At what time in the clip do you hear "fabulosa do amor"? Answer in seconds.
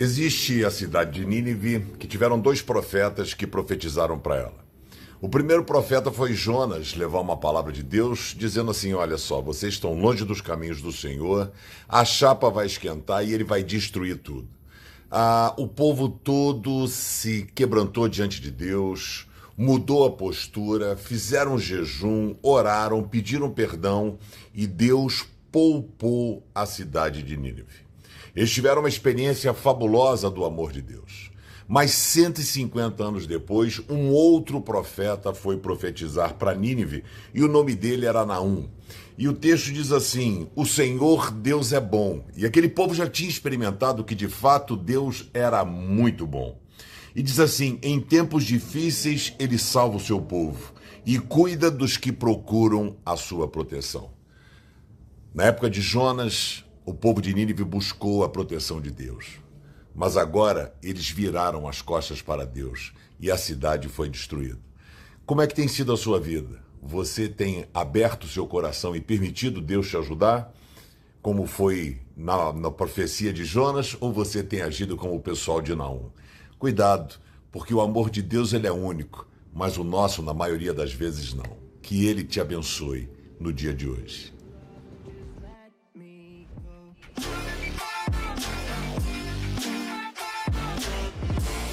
29.52-30.70